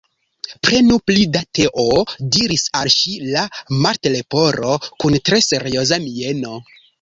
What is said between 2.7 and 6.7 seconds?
al ŝi la Martleporo, kun tre serioza mieno.